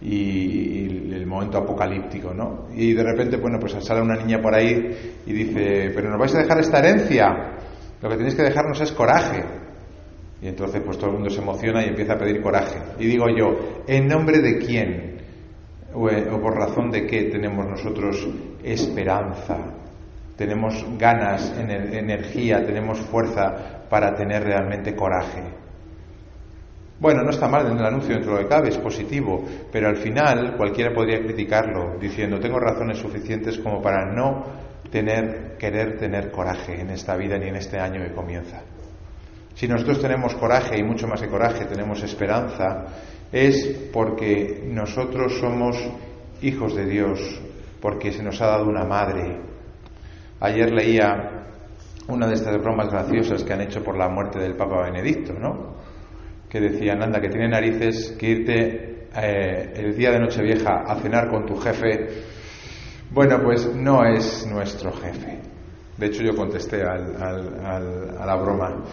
y, 0.00 1.12
el 1.12 1.26
momento 1.26 1.58
apocalíptico, 1.58 2.32
¿no? 2.32 2.68
Y 2.74 2.94
de 2.94 3.02
repente, 3.02 3.36
bueno, 3.36 3.58
pues 3.60 3.72
sale 3.84 4.00
una 4.00 4.16
niña 4.16 4.40
por 4.40 4.54
ahí 4.54 5.20
y 5.26 5.32
dice, 5.32 5.92
pero 5.94 6.08
nos 6.08 6.18
vais 6.18 6.34
a 6.34 6.38
dejar 6.38 6.58
esta 6.60 6.78
herencia, 6.78 7.58
lo 8.00 8.08
que 8.08 8.16
tenéis 8.16 8.34
que 8.34 8.42
dejarnos 8.42 8.80
es 8.80 8.92
coraje. 8.92 9.44
Y 10.42 10.48
entonces 10.48 10.80
pues 10.82 10.96
todo 10.96 11.10
el 11.10 11.16
mundo 11.16 11.28
se 11.28 11.42
emociona 11.42 11.84
y 11.84 11.88
empieza 11.88 12.14
a 12.14 12.18
pedir 12.18 12.40
coraje. 12.40 12.78
Y 12.98 13.06
digo 13.06 13.26
yo, 13.28 13.82
¿en 13.86 14.08
nombre 14.08 14.38
de 14.38 14.58
quién 14.58 15.20
o, 15.92 16.08
por 16.40 16.54
razón 16.54 16.90
de 16.90 17.06
qué 17.06 17.24
tenemos 17.24 17.66
nosotros 17.66 18.26
esperanza? 18.62 19.58
Tenemos 20.40 20.86
ganas, 20.96 21.52
energía, 21.58 22.64
tenemos 22.64 22.98
fuerza 22.98 23.84
para 23.90 24.14
tener 24.14 24.42
realmente 24.42 24.96
coraje. 24.96 25.42
Bueno, 26.98 27.22
no 27.22 27.28
está 27.28 27.46
mal 27.46 27.66
en 27.66 27.76
el 27.76 27.84
anuncio 27.84 28.14
dentro 28.14 28.32
de 28.32 28.36
lo 28.38 28.48
que 28.48 28.54
cabe, 28.54 28.70
es 28.70 28.78
positivo, 28.78 29.44
pero 29.70 29.88
al 29.88 29.98
final 29.98 30.56
cualquiera 30.56 30.94
podría 30.94 31.20
criticarlo 31.20 31.98
diciendo 32.00 32.40
tengo 32.40 32.58
razones 32.58 32.96
suficientes 32.96 33.58
como 33.58 33.82
para 33.82 34.06
no 34.14 34.46
tener, 34.90 35.58
querer 35.58 35.98
tener 35.98 36.30
coraje 36.30 36.80
en 36.80 36.88
esta 36.88 37.16
vida 37.16 37.36
ni 37.36 37.48
en 37.48 37.56
este 37.56 37.78
año 37.78 38.02
que 38.02 38.14
comienza. 38.14 38.62
Si 39.52 39.68
nosotros 39.68 40.00
tenemos 40.00 40.34
coraje 40.36 40.78
y 40.78 40.82
mucho 40.82 41.06
más 41.06 41.20
que 41.20 41.28
coraje, 41.28 41.66
tenemos 41.66 42.02
esperanza, 42.02 42.86
es 43.30 43.90
porque 43.92 44.62
nosotros 44.64 45.38
somos 45.38 45.76
hijos 46.40 46.74
de 46.74 46.86
Dios, 46.86 47.42
porque 47.78 48.10
se 48.10 48.22
nos 48.22 48.40
ha 48.40 48.46
dado 48.46 48.64
una 48.64 48.84
madre. 48.84 49.49
Ayer 50.40 50.72
leía 50.72 51.46
una 52.08 52.26
de 52.26 52.34
estas 52.34 52.56
bromas 52.60 52.88
graciosas 52.90 53.44
que 53.44 53.52
han 53.52 53.60
hecho 53.60 53.82
por 53.84 53.96
la 53.96 54.08
muerte 54.08 54.38
del 54.38 54.56
Papa 54.56 54.82
Benedicto, 54.82 55.34
¿no? 55.34 55.76
Que 56.48 56.60
decían, 56.60 57.02
anda, 57.02 57.20
que 57.20 57.28
tiene 57.28 57.48
narices 57.48 58.16
que 58.18 58.26
irte 58.26 59.08
eh, 59.14 59.72
el 59.76 59.96
día 59.96 60.10
de 60.10 60.18
Nochevieja 60.18 60.82
a 60.86 60.96
cenar 60.96 61.28
con 61.28 61.46
tu 61.46 61.56
jefe. 61.56 62.08
Bueno, 63.10 63.40
pues 63.42 63.74
no 63.74 64.04
es 64.04 64.46
nuestro 64.46 64.92
jefe. 64.92 65.38
De 65.96 66.06
hecho, 66.06 66.22
yo 66.22 66.34
contesté 66.34 66.82
a 66.82 68.26
la 68.26 68.36
broma. 68.36 68.84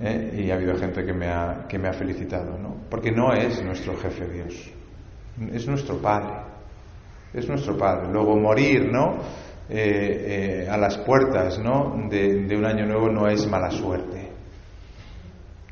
¿eh? 0.00 0.44
Y 0.44 0.50
ha 0.50 0.54
habido 0.54 0.76
gente 0.76 1.04
que 1.04 1.12
me 1.12 1.28
ha, 1.28 1.66
que 1.68 1.78
me 1.78 1.88
ha 1.88 1.92
felicitado, 1.92 2.56
¿no? 2.58 2.76
Porque 2.88 3.10
no 3.10 3.32
es 3.32 3.62
nuestro 3.62 3.96
jefe 3.96 4.28
Dios, 4.28 4.70
es 5.52 5.66
nuestro 5.66 5.98
Padre, 5.98 6.34
es 7.32 7.48
nuestro 7.48 7.76
Padre. 7.76 8.08
Luego 8.12 8.36
morir, 8.36 8.90
¿no? 8.90 9.18
Eh, 9.70 10.64
eh, 10.64 10.68
a 10.68 10.78
las 10.78 10.96
puertas, 10.98 11.58
¿no? 11.58 12.08
De, 12.08 12.56
un 12.56 12.64
año 12.64 12.86
nuevo 12.86 13.10
no 13.10 13.28
es 13.28 13.46
mala 13.46 13.70
suerte. 13.70 14.30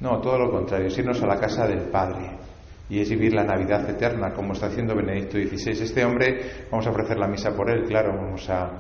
No, 0.01 0.21
todo 0.21 0.39
lo 0.39 0.51
contrario, 0.51 0.89
es 0.89 0.99
irnos 0.99 1.23
a 1.23 1.27
la 1.27 1.41
casa 1.41 1.67
del 1.67 1.89
Padre 1.89 2.33
y 2.91 3.01
es 3.01 3.09
vivir 3.09 3.33
la 3.33 3.45
Navidad 3.45 3.89
eterna, 3.89 4.35
como 4.35 4.53
está 4.53 4.67
haciendo 4.67 4.95
Benedicto 4.95 5.39
XVI. 5.39 5.83
Este 5.83 6.05
hombre, 6.05 6.67
vamos 6.71 6.87
a 6.87 6.91
ofrecer 6.91 7.19
la 7.19 7.27
misa 7.27 7.51
por 7.57 7.71
él, 7.71 7.85
claro, 7.85 8.15
vamos 8.15 8.49
a 8.51 8.71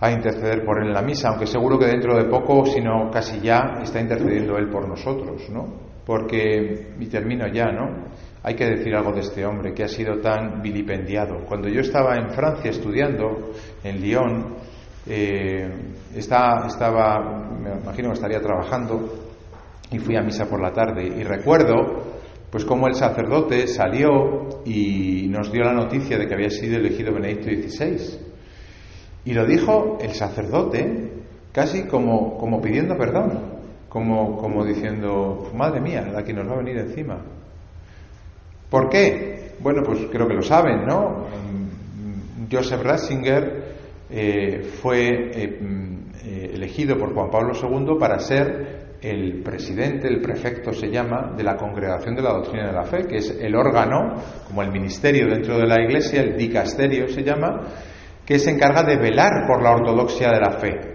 a 0.00 0.10
interceder 0.10 0.64
por 0.64 0.78
él 0.80 0.88
en 0.88 0.94
la 0.94 1.02
misa, 1.02 1.28
aunque 1.28 1.46
seguro 1.46 1.78
que 1.78 1.86
dentro 1.86 2.16
de 2.16 2.24
poco, 2.24 2.66
si 2.66 2.80
no 2.80 3.10
casi 3.10 3.40
ya, 3.40 3.78
está 3.82 4.00
intercediendo 4.00 4.56
él 4.58 4.68
por 4.68 4.88
nosotros, 4.88 5.48
¿no? 5.50 5.66
Porque, 6.04 6.92
y 6.98 7.06
termino 7.06 7.46
ya, 7.48 7.66
¿no? 7.72 8.08
Hay 8.44 8.54
que 8.54 8.66
decir 8.66 8.94
algo 8.94 9.12
de 9.12 9.20
este 9.20 9.44
hombre 9.46 9.72
que 9.72 9.84
ha 9.84 9.88
sido 9.88 10.20
tan 10.20 10.60
vilipendiado. 10.60 11.46
Cuando 11.46 11.66
yo 11.66 11.80
estaba 11.80 12.16
en 12.16 12.28
Francia 12.28 12.70
estudiando, 12.70 13.52
en 13.82 14.00
Lyon, 14.02 14.54
eh, 15.06 15.72
estaba, 16.14 17.18
me 17.58 17.80
imagino 17.80 18.08
que 18.08 18.14
estaría 18.14 18.40
trabajando, 18.40 19.14
y 19.90 19.98
fui 19.98 20.14
a 20.16 20.22
misa 20.22 20.46
por 20.46 20.60
la 20.60 20.72
tarde, 20.72 21.04
y 21.06 21.22
recuerdo 21.24 22.14
pues 22.50 22.64
como 22.64 22.86
el 22.86 22.94
sacerdote 22.94 23.66
salió 23.66 24.62
y 24.64 25.26
nos 25.28 25.50
dio 25.50 25.64
la 25.64 25.72
noticia 25.72 26.16
de 26.16 26.28
que 26.28 26.34
había 26.34 26.50
sido 26.50 26.76
elegido 26.76 27.12
Benedicto 27.12 27.48
XVI. 27.48 28.20
Y 29.24 29.32
lo 29.32 29.44
dijo 29.44 29.98
el 30.00 30.10
sacerdote 30.10 31.14
casi 31.50 31.88
como, 31.88 32.38
como 32.38 32.60
pidiendo 32.60 32.96
perdón, 32.96 33.54
como, 33.88 34.36
como 34.36 34.64
diciendo, 34.64 35.50
madre 35.52 35.80
mía, 35.80 36.02
la 36.02 36.22
que 36.22 36.32
nos 36.32 36.46
va 36.46 36.52
a 36.52 36.58
venir 36.58 36.76
encima. 36.78 37.24
¿Por 38.74 38.88
qué? 38.88 39.52
Bueno, 39.60 39.84
pues 39.84 40.00
creo 40.10 40.26
que 40.26 40.34
lo 40.34 40.42
saben, 40.42 40.84
¿no? 40.84 41.26
Joseph 42.50 42.82
Ratzinger 42.82 43.76
eh, 44.10 44.62
fue 44.82 45.30
eh, 45.32 45.58
eh, 46.24 46.50
elegido 46.54 46.98
por 46.98 47.14
Juan 47.14 47.30
Pablo 47.30 47.52
II 47.54 47.96
para 48.00 48.18
ser 48.18 48.96
el 49.00 49.44
presidente, 49.44 50.08
el 50.08 50.20
prefecto 50.20 50.72
se 50.72 50.88
llama, 50.88 51.34
de 51.36 51.44
la 51.44 51.56
Congregación 51.56 52.16
de 52.16 52.22
la 52.22 52.32
Doctrina 52.32 52.66
de 52.66 52.72
la 52.72 52.82
Fe, 52.82 53.06
que 53.06 53.18
es 53.18 53.38
el 53.40 53.54
órgano, 53.54 54.20
como 54.48 54.60
el 54.60 54.72
ministerio 54.72 55.28
dentro 55.28 55.56
de 55.56 55.68
la 55.68 55.80
Iglesia, 55.80 56.20
el 56.22 56.36
dicasterio 56.36 57.06
se 57.06 57.22
llama, 57.22 57.60
que 58.26 58.40
se 58.40 58.50
encarga 58.50 58.82
de 58.82 58.96
velar 58.96 59.46
por 59.46 59.62
la 59.62 59.70
ortodoxia 59.70 60.32
de 60.32 60.40
la 60.40 60.50
fe. 60.58 60.93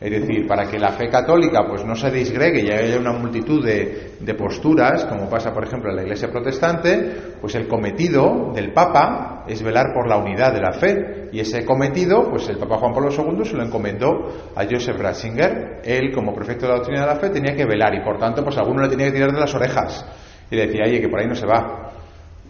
Es 0.00 0.10
decir, 0.10 0.46
para 0.46 0.68
que 0.68 0.78
la 0.78 0.92
fe 0.92 1.08
católica 1.08 1.64
pues 1.68 1.84
no 1.84 1.94
se 1.94 2.10
disgregue 2.10 2.62
y 2.62 2.70
haya 2.70 2.98
una 2.98 3.12
multitud 3.12 3.64
de, 3.64 4.34
posturas, 4.34 5.04
como 5.04 5.30
pasa 5.30 5.52
por 5.52 5.64
ejemplo 5.64 5.90
en 5.90 5.96
la 5.96 6.02
Iglesia 6.02 6.30
protestante, 6.30 7.36
pues 7.40 7.54
el 7.54 7.68
cometido 7.68 8.52
del 8.52 8.72
Papa 8.72 9.44
es 9.46 9.62
velar 9.62 9.94
por 9.94 10.08
la 10.08 10.16
unidad 10.16 10.52
de 10.52 10.60
la 10.60 10.72
fe. 10.72 11.28
Y 11.32 11.40
ese 11.40 11.64
cometido, 11.64 12.28
pues 12.28 12.48
el 12.48 12.58
Papa 12.58 12.78
Juan 12.78 12.92
Pablo 12.92 13.10
II 13.10 13.44
se 13.44 13.56
lo 13.56 13.64
encomendó 13.64 14.52
a 14.54 14.64
Joseph 14.64 14.98
Ratzinger. 14.98 15.80
Él, 15.84 16.12
como 16.12 16.34
prefecto 16.34 16.66
de 16.66 16.72
la 16.72 16.78
doctrina 16.78 17.00
de 17.02 17.06
la 17.06 17.16
fe, 17.16 17.30
tenía 17.30 17.54
que 17.54 17.64
velar 17.64 17.94
y 17.94 18.04
por 18.04 18.18
tanto, 18.18 18.42
pues 18.42 18.58
alguno 18.58 18.82
le 18.82 18.88
tenía 18.88 19.06
que 19.06 19.12
tirar 19.12 19.32
de 19.32 19.40
las 19.40 19.54
orejas. 19.54 20.04
Y 20.50 20.56
le 20.56 20.66
decía, 20.66 20.82
oye, 20.86 21.00
que 21.00 21.08
por 21.08 21.20
ahí 21.20 21.26
no 21.26 21.34
se 21.34 21.46
va. 21.46 21.92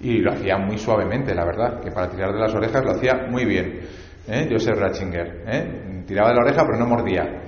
Y 0.01 0.19
lo 0.19 0.33
hacía 0.33 0.57
muy 0.57 0.79
suavemente, 0.79 1.35
la 1.35 1.45
verdad, 1.45 1.81
que 1.81 1.91
para 1.91 2.09
tirar 2.09 2.33
de 2.33 2.41
las 2.41 2.55
orejas 2.55 2.85
lo 2.85 2.93
hacía 2.93 3.27
muy 3.31 3.45
bien. 3.45 3.81
¿eh? 4.27 4.49
Ratzinger. 4.49 5.45
¿eh? 5.47 5.94
Tiraba 6.07 6.29
de 6.31 6.35
la 6.35 6.43
oreja 6.43 6.65
pero 6.65 6.79
no 6.79 6.87
mordía. 6.87 7.43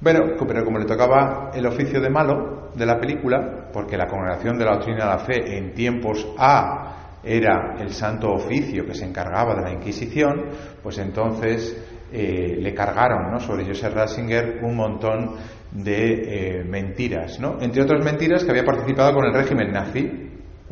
Bueno, 0.00 0.20
pero 0.46 0.64
como 0.64 0.78
le 0.78 0.84
tocaba 0.84 1.52
el 1.54 1.64
oficio 1.66 2.00
de 2.00 2.10
malo 2.10 2.70
de 2.74 2.86
la 2.86 2.98
película, 2.98 3.68
porque 3.72 3.96
la 3.96 4.08
congregación 4.08 4.58
de 4.58 4.64
la 4.64 4.72
doctrina 4.72 5.04
de 5.04 5.10
la 5.10 5.18
fe 5.18 5.58
en 5.58 5.74
tiempos 5.74 6.26
A 6.38 7.20
era 7.22 7.76
el 7.78 7.90
santo 7.92 8.32
oficio 8.32 8.84
que 8.84 8.94
se 8.94 9.04
encargaba 9.04 9.54
de 9.54 9.62
la 9.62 9.72
Inquisición, 9.72 10.46
pues 10.82 10.98
entonces 10.98 11.76
eh, 12.12 12.56
le 12.58 12.74
cargaron 12.74 13.30
¿no? 13.30 13.40
sobre 13.40 13.64
Joseph 13.64 13.94
Ratzinger 13.94 14.58
un 14.62 14.76
montón 14.76 15.36
de 15.70 16.58
eh, 16.58 16.64
mentiras, 16.64 17.38
¿no? 17.38 17.58
entre 17.60 17.82
otras 17.82 18.04
mentiras 18.04 18.44
que 18.44 18.50
había 18.50 18.64
participado 18.64 19.14
con 19.14 19.24
el 19.24 19.32
régimen 19.32 19.70
nazi, 19.70 20.21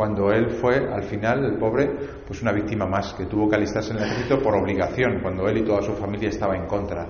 cuando 0.00 0.33
él 0.33 0.49
fue, 0.49 0.78
al 0.78 1.02
final, 1.02 1.45
el 1.45 1.59
pobre, 1.59 1.90
pues 2.26 2.40
una 2.40 2.52
víctima 2.52 2.87
más, 2.87 3.12
que 3.12 3.26
tuvo 3.26 3.50
que 3.50 3.57
alistarse 3.57 3.92
en 3.92 3.99
el 3.99 4.04
ejército 4.04 4.38
por 4.38 4.54
obligación, 4.57 5.21
cuando 5.21 5.47
él 5.47 5.59
y 5.59 5.62
toda 5.62 5.83
su 5.83 5.92
familia 5.92 6.30
estaba 6.30 6.57
en 6.57 6.64
contra 6.64 7.07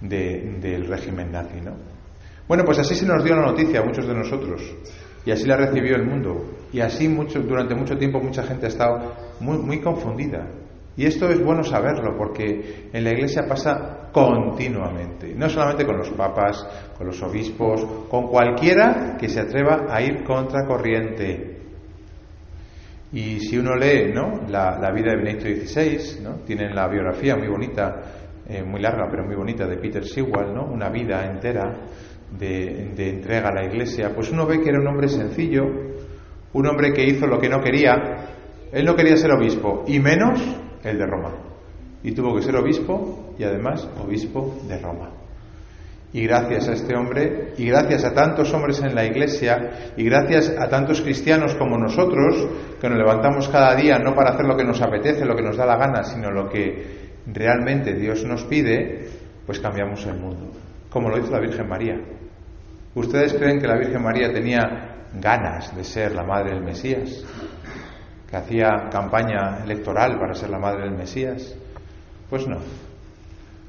del 0.00 0.86
régimen 0.86 1.32
nazi, 1.32 1.60
¿no? 1.60 1.72
Bueno, 2.46 2.62
pues 2.64 2.78
así 2.78 2.94
se 2.94 3.06
nos 3.06 3.24
dio 3.24 3.34
la 3.34 3.42
noticia 3.42 3.80
a 3.80 3.84
muchos 3.84 4.06
de 4.06 4.14
nosotros, 4.14 4.62
y 5.26 5.32
así 5.32 5.48
la 5.48 5.56
recibió 5.56 5.96
el 5.96 6.04
mundo, 6.04 6.44
y 6.72 6.78
así 6.78 7.08
mucho, 7.08 7.40
durante 7.40 7.74
mucho 7.74 7.96
tiempo 7.96 8.20
mucha 8.20 8.44
gente 8.44 8.66
ha 8.66 8.68
estado 8.68 9.14
muy, 9.40 9.58
muy 9.58 9.80
confundida. 9.80 10.46
Y 10.96 11.06
esto 11.06 11.28
es 11.28 11.44
bueno 11.44 11.64
saberlo, 11.64 12.16
porque 12.16 12.88
en 12.92 13.02
la 13.02 13.10
Iglesia 13.10 13.46
pasa 13.48 14.10
continuamente, 14.12 15.34
no 15.34 15.48
solamente 15.48 15.84
con 15.84 15.96
los 15.96 16.10
papas, 16.10 16.64
con 16.96 17.08
los 17.08 17.20
obispos, 17.20 17.84
con 18.08 18.28
cualquiera 18.28 19.16
que 19.18 19.28
se 19.28 19.40
atreva 19.40 19.86
a 19.88 20.00
ir 20.00 20.22
contra 20.22 20.64
corriente. 20.66 21.47
Y 23.12 23.40
si 23.40 23.56
uno 23.56 23.74
lee 23.74 24.12
¿no? 24.12 24.42
la, 24.48 24.90
vida 24.92 25.12
de 25.12 25.16
Benedicto 25.16 25.46
XVI, 25.48 26.44
tienen 26.44 26.74
la 26.74 26.88
biografía 26.88 27.36
muy 27.36 27.48
bonita, 27.48 28.02
eh, 28.46 28.62
muy 28.62 28.80
larga 28.80 29.06
pero 29.10 29.24
muy 29.24 29.34
bonita 29.34 29.66
de 29.66 29.78
Peter 29.78 30.04
Sewell, 30.04 30.52
¿no? 30.54 30.66
una 30.66 30.90
vida 30.90 31.24
entera 31.24 31.74
de, 32.38 32.92
entrega 32.96 33.48
a 33.48 33.54
la 33.54 33.64
Iglesia, 33.64 34.12
pues 34.14 34.30
uno 34.30 34.46
ve 34.46 34.60
que 34.60 34.68
era 34.68 34.80
un 34.80 34.86
hombre 34.88 35.08
sencillo, 35.08 35.64
un 36.52 36.66
hombre 36.66 36.92
que 36.92 37.04
hizo 37.04 37.26
lo 37.26 37.38
que 37.38 37.48
no 37.48 37.60
quería. 37.60 37.94
Él 38.72 38.84
no 38.84 38.94
quería 38.94 39.16
ser 39.16 39.32
obispo, 39.32 39.84
y 39.86 39.98
menos 39.98 40.40
el 40.84 40.98
de 40.98 41.06
Roma. 41.06 41.34
Y 42.02 42.12
tuvo 42.12 42.34
que 42.36 42.42
ser 42.42 42.56
obispo 42.56 43.34
y 43.38 43.44
además 43.44 43.88
obispo 44.04 44.58
de 44.68 44.78
Roma. 44.78 45.17
Y 46.12 46.22
gracias 46.22 46.68
a 46.68 46.72
este 46.72 46.96
hombre, 46.96 47.52
y 47.58 47.66
gracias 47.66 48.04
a 48.04 48.14
tantos 48.14 48.52
hombres 48.54 48.80
en 48.80 48.94
la 48.94 49.04
iglesia, 49.04 49.92
y 49.96 50.04
gracias 50.04 50.54
a 50.58 50.68
tantos 50.68 51.02
cristianos 51.02 51.54
como 51.56 51.76
nosotros, 51.76 52.48
que 52.80 52.88
nos 52.88 52.98
levantamos 52.98 53.48
cada 53.48 53.74
día 53.74 53.98
no 53.98 54.14
para 54.14 54.30
hacer 54.30 54.46
lo 54.46 54.56
que 54.56 54.64
nos 54.64 54.80
apetece, 54.80 55.26
lo 55.26 55.36
que 55.36 55.42
nos 55.42 55.56
da 55.56 55.66
la 55.66 55.76
gana, 55.76 56.02
sino 56.04 56.30
lo 56.30 56.48
que 56.48 57.08
realmente 57.26 57.92
Dios 57.92 58.24
nos 58.24 58.44
pide, 58.44 59.06
pues 59.44 59.60
cambiamos 59.60 60.04
el 60.06 60.18
mundo. 60.18 60.50
Como 60.88 61.10
lo 61.10 61.18
hizo 61.18 61.30
la 61.30 61.40
Virgen 61.40 61.68
María. 61.68 62.00
¿Ustedes 62.94 63.34
creen 63.34 63.60
que 63.60 63.66
la 63.66 63.76
Virgen 63.76 64.02
María 64.02 64.32
tenía 64.32 65.04
ganas 65.12 65.76
de 65.76 65.84
ser 65.84 66.12
la 66.12 66.24
madre 66.24 66.54
del 66.54 66.64
Mesías? 66.64 67.22
¿Que 68.30 68.36
hacía 68.36 68.88
campaña 68.90 69.62
electoral 69.62 70.18
para 70.18 70.34
ser 70.34 70.50
la 70.50 70.58
madre 70.58 70.84
del 70.84 70.96
Mesías? 70.96 71.54
Pues 72.30 72.46
no. 72.48 72.87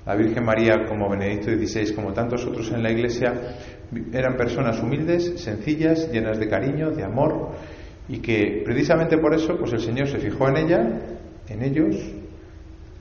La 0.06 0.15
Virgen 0.15 0.44
María, 0.44 0.86
como 0.88 1.10
Benedicto 1.10 1.51
XVI, 1.51 1.94
como 1.94 2.13
tantos 2.13 2.46
otros 2.46 2.72
en 2.72 2.82
la 2.82 2.91
Iglesia, 2.91 3.34
eran 4.13 4.38
personas 4.38 4.82
humildes, 4.82 5.41
sencillas, 5.41 6.12
llenas 6.12 6.39
de 6.39 6.48
cariño, 6.48 6.91
de 6.91 7.03
amor, 7.03 7.51
y 8.08 8.20
que 8.20 8.63
precisamente 8.65 9.18
por 9.18 9.36
eso, 9.36 9.58
pues 9.58 9.74
el 9.74 9.79
Señor 9.79 10.08
se 10.08 10.20
fijó 10.20 10.48
en 10.50 10.58
ella, 10.58 11.01
en 11.48 11.62
ellos, 11.62 11.96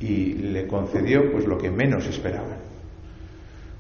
y 0.01 0.35
le 0.35 0.67
concedió 0.67 1.31
pues 1.33 1.47
lo 1.47 1.57
que 1.57 1.71
menos 1.71 2.07
esperaban. 2.07 2.59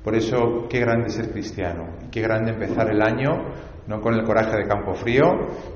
Por 0.03 0.15
eso, 0.15 0.67
qué 0.69 0.81
grande 0.81 1.11
ser 1.11 1.31
cristiano, 1.31 1.87
qué 2.11 2.21
grande 2.23 2.53
empezar 2.53 2.91
el 2.91 3.03
año 3.03 3.53
no 3.89 4.03
con 4.03 4.15
el 4.15 4.23
coraje 4.23 4.55
de 4.59 4.69
campo 4.69 4.93
frío, 4.95 5.25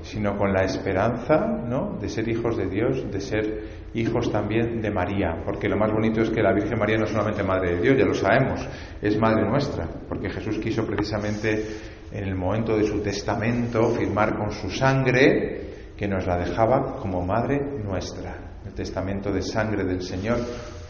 sino 0.02 0.36
con 0.36 0.52
la 0.52 0.64
esperanza 0.64 1.46
¿no? 1.46 1.96
de 1.98 2.10
ser 2.10 2.28
hijos 2.28 2.58
de 2.58 2.66
Dios, 2.66 3.10
de 3.10 3.20
ser 3.20 3.62
hijos 3.94 4.30
también 4.30 4.82
de 4.82 4.90
María, 4.90 5.42
porque 5.46 5.66
lo 5.66 5.78
más 5.78 5.90
bonito 5.90 6.20
es 6.20 6.28
que 6.28 6.42
la 6.42 6.52
Virgen 6.52 6.78
María 6.78 6.98
no 6.98 7.04
es 7.04 7.10
solamente 7.10 7.42
Madre 7.42 7.76
de 7.76 7.80
Dios, 7.80 7.96
ya 7.96 8.04
lo 8.04 8.12
sabemos, 8.12 8.68
es 9.00 9.18
Madre 9.18 9.48
nuestra, 9.48 9.88
porque 10.08 10.28
Jesús 10.28 10.58
quiso 10.58 10.86
precisamente 10.86 11.64
en 12.12 12.24
el 12.24 12.34
momento 12.34 12.76
de 12.76 12.84
su 12.84 13.00
testamento 13.00 13.88
firmar 13.90 14.36
con 14.36 14.52
su 14.52 14.68
sangre 14.68 15.94
que 15.96 16.06
nos 16.06 16.26
la 16.26 16.36
dejaba 16.36 16.96
como 16.96 17.24
madre 17.24 17.58
nuestra. 17.82 18.34
El 18.66 18.74
testamento 18.74 19.32
de 19.32 19.40
sangre 19.40 19.84
del 19.84 20.02
Señor 20.02 20.36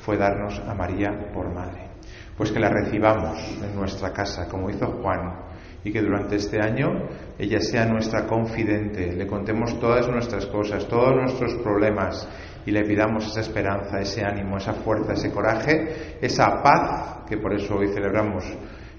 fue 0.00 0.17
darnos 0.17 0.59
a 0.59 0.75
María 0.75 1.31
por 1.33 1.55
madre. 1.55 1.91
Pues 2.37 2.50
que 2.50 2.59
la 2.59 2.69
recibamos 2.69 3.38
en 3.62 3.76
nuestra 3.76 4.12
casa, 4.12 4.49
como 4.49 4.71
hizo 4.71 4.87
Juan, 4.87 5.52
y 5.85 5.93
que 5.93 6.01
durante 6.01 6.37
este 6.37 6.61
año 6.61 7.09
ella 7.39 7.61
sea 7.61 7.87
nuestra 7.87 8.27
confidente, 8.27 9.12
le 9.12 9.27
contemos 9.27 9.79
todas 9.81 10.09
nuestras 10.09 10.47
cosas, 10.47 10.87
todos 10.87 11.15
nuestros 11.15 11.55
problemas 11.62 12.29
y 12.65 12.71
le 12.71 12.85
pidamos 12.85 13.27
esa 13.27 13.41
esperanza, 13.41 14.01
ese 14.01 14.25
ánimo, 14.25 14.57
esa 14.57 14.75
fuerza, 14.75 15.15
ese 15.15 15.33
coraje, 15.33 16.19
esa 16.21 16.62
paz, 16.62 17.25
que 17.29 17.39
por 17.39 17.53
eso 17.55 17.77
hoy 17.77 17.89
celebramos 17.89 18.45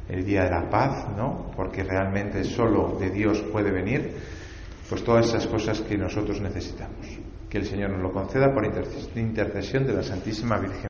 el 0.10 0.26
Día 0.26 0.44
de 0.44 0.50
la 0.50 0.70
Paz, 0.70 1.08
¿no? 1.16 1.52
Porque 1.56 1.84
realmente 1.84 2.44
solo 2.44 2.98
de 3.00 3.10
Dios 3.10 3.42
puede 3.52 3.72
venir, 3.72 4.16
pues 4.90 5.04
todas 5.04 5.28
esas 5.28 5.48
cosas 5.48 5.82
que 5.82 5.98
nosotros 5.98 6.42
necesitamos. 6.42 7.08
Que 7.50 7.60
el 7.60 7.66
Señor 7.66 7.92
nos 7.92 8.02
lo 8.02 8.12
conceda 8.12 8.54
por 8.54 8.66
intercesión 9.16 9.86
de 9.86 9.94
la 9.94 10.04
Santísima 10.04 10.58
Virgen. 10.58 10.82